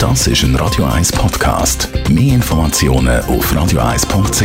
[0.00, 1.90] Das ist ein Radio 1 Podcast.
[2.08, 4.40] Mehr Informationen auf radio1.ch.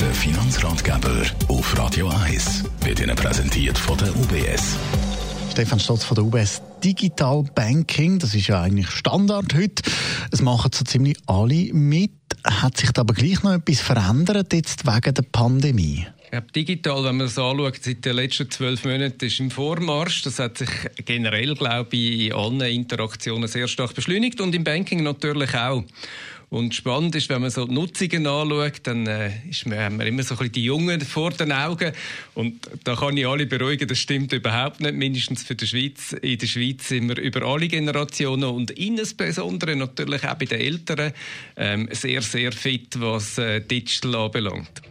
[0.00, 4.78] Der Finanzratgeber auf Radio 1 wird Ihnen präsentiert von der UBS.
[5.52, 6.62] Stefan Stotz von der UBS.
[6.82, 9.82] Digital Banking, das ist ja eigentlich Standard heute.
[10.30, 12.12] Es machen so ziemlich alle mit.
[12.42, 16.06] Hat sich da aber gleich noch etwas verändert jetzt wegen der Pandemie?
[16.32, 20.22] Ja, digital, wenn man es anschaut, seit den letzten zwölf Monaten ist im Vormarsch.
[20.22, 20.68] Das hat sich
[21.04, 25.84] generell, glaube ich, in allen Interaktionen sehr stark beschleunigt und im Banking natürlich auch.
[26.48, 30.06] Und spannend ist, wenn man so die Nutzungen anschaut, dann äh, ist man, haben wir
[30.06, 31.92] immer so ein bisschen die Jungen vor den Augen.
[32.34, 34.94] Und da kann ich alle beruhigen, das stimmt überhaupt nicht.
[34.94, 36.12] Mindestens für die Schweiz.
[36.12, 41.12] In der Schweiz sind wir über alle Generationen und insbesondere natürlich auch bei den Älteren
[41.56, 44.82] ähm, sehr, sehr fit, was äh, Digital anbelangt.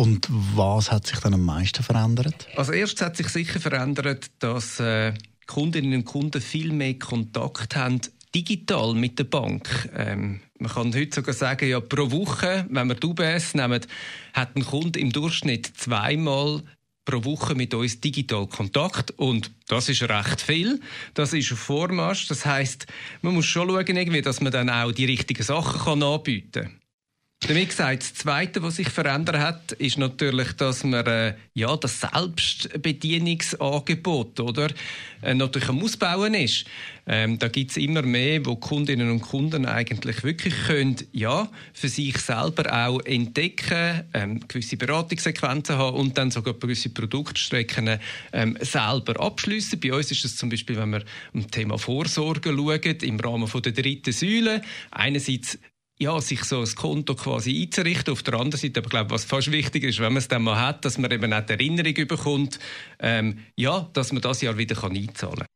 [0.00, 2.48] Und was hat sich dann am meisten verändert?
[2.56, 5.12] Als erstes hat sich sicher verändert, dass äh,
[5.46, 8.00] Kundinnen und Kunden viel mehr Kontakt haben
[8.34, 9.90] digital mit der Bank.
[9.94, 13.82] Ähm, man kann heute sogar sagen, ja, pro Woche, wenn wir die UBS nehmen,
[14.32, 16.62] hat ein Kunde im Durchschnitt zweimal
[17.04, 20.80] pro Woche mit uns digital Kontakt und das ist recht viel.
[21.12, 22.26] Das ist ein Vormarsch.
[22.26, 22.86] Das heißt,
[23.20, 26.80] man muss schon schauen, irgendwie, dass man dann auch die richtigen Sachen kann anbieten kann.
[27.46, 32.00] Damit gesagt, das Zweite, was sich verändert hat, ist natürlich, dass man äh, ja, das
[32.00, 34.68] Selbstbedienungsangebot oder,
[35.22, 36.66] äh, natürlich am Ausbauen ist.
[37.06, 41.88] Ähm, da gibt es immer mehr, wo Kundinnen und Kunden eigentlich wirklich können, ja, für
[41.88, 47.98] sich selber auch entdecken, ähm, gewisse Beratungssequenzen haben und dann sogar gewisse Produktstrecken
[48.34, 49.80] ähm, selber abschließen.
[49.80, 51.02] Bei uns ist es zum Beispiel, wenn wir
[51.32, 55.58] am Thema Vorsorge schauen, im Rahmen von der dritten Säule, einerseits
[56.00, 58.12] ja, sich so ein Konto quasi einzurichten.
[58.12, 60.42] Auf der anderen Seite, aber ich glaube, was fast wichtiger ist, wenn man es dann
[60.42, 62.58] mal hat, dass man eben auch die Erinnerung bekommt,
[62.98, 65.46] ähm, ja, dass man das Jahr wieder einzahlen kann.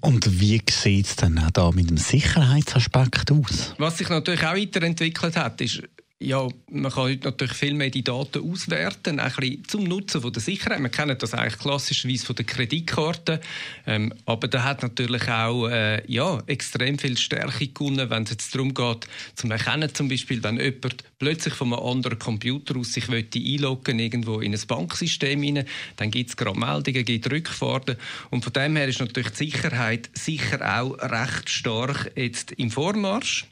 [0.00, 3.74] Und wie sieht es dann auch da mit dem Sicherheitsaspekt aus?
[3.78, 5.82] Was sich natürlich auch weiterentwickelt hat, ist
[6.22, 10.30] ja, man kann heute natürlich viel mehr die Daten auswerten, ein bisschen zum Nutzen von
[10.30, 10.78] der Sicherheit.
[10.78, 13.40] Wir kennen das eigentlich klassischerweise von der Kreditkarte,
[13.86, 18.54] ähm, aber da hat natürlich auch äh, ja, extrem viel Stärke gewonnen, wenn es jetzt
[18.54, 23.08] darum geht, zu erkennen zum Beispiel, wenn jemand plötzlich von einem anderen Computer aus sich
[23.08, 25.64] einloggen irgendwo in ein Banksystem rein,
[25.96, 27.96] dann gibt es gerade Meldungen, gibt Rückfahrten
[28.28, 33.46] und von dem her ist natürlich die Sicherheit sicher auch recht stark jetzt im Vormarsch.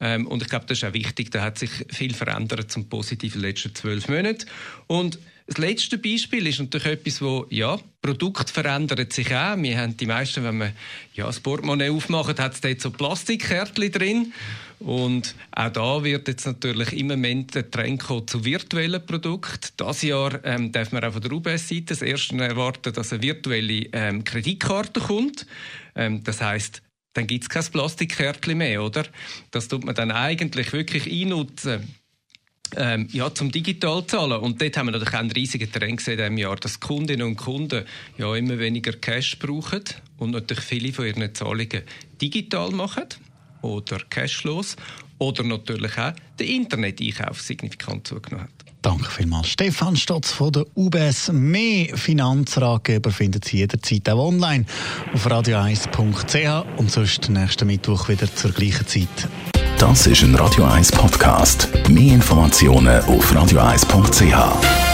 [0.00, 1.30] Ähm, und ich glaube, das ist auch wichtig.
[1.30, 4.46] Da hat sich viel verändert zum Positiven in den letzten zwölf Monaten.
[4.86, 9.56] Und das letzte Beispiel ist natürlich etwas, wo, ja, Produkt verändert sich auch.
[9.56, 10.72] Wir haben die meisten, wenn man
[11.14, 14.32] ja, das Portemonnaie aufmacht, hat es dort so Plastikkärtchen drin.
[14.80, 19.70] Und auch da wird jetzt natürlich immer mehr der Trend kommen zu virtuellen Produkten.
[19.76, 23.86] Das Jahr ähm, darf man auch von der UBS-Seite das erste erwarten, dass eine virtuelle
[23.92, 25.46] ähm, Kreditkarte kommt.
[25.94, 26.82] Ähm, das heißt
[27.16, 29.04] dann gibt es kein Plastikkärtchen mehr, oder?
[29.50, 31.94] Das tut man dann eigentlich wirklich einnutzen.
[32.76, 34.40] Ähm, ja, zum digital zahlen.
[34.40, 37.24] Und dort haben wir natürlich auch einen riesigen Trend gesehen in diesem Jahr, dass Kundinnen
[37.24, 37.84] und Kunden
[38.18, 39.84] ja immer weniger Cash brauchen
[40.16, 41.82] und natürlich viele von ihren Zahlungen
[42.20, 43.04] digital machen
[43.62, 44.76] oder cashlos
[45.18, 48.66] oder natürlich auch der Internet-Einkauf signifikant zugenommen hat.
[48.82, 49.48] Danke vielmals.
[49.48, 51.32] Stefan Stotz von der UBS.
[51.32, 54.64] Mehr Finanzratgeber findet Sie jederzeit auch online
[55.12, 59.28] auf radio1.ch und sonst nächsten Mittwoch wieder zur gleichen Zeit.
[59.78, 61.68] Das ist ein Radio 1 Podcast.
[61.88, 64.85] Mehr Informationen auf radio1.ch.